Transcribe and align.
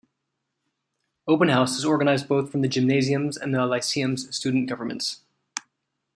Open 1.27 1.49
House 1.49 1.77
is 1.77 1.85
organized 1.85 2.27
both 2.27 2.51
from 2.51 2.63
the 2.63 2.67
Gymnasium's 2.67 3.37
and 3.37 3.53
the 3.53 3.63
Lyceum's 3.67 4.35
student 4.35 4.67
governments. 4.67 5.19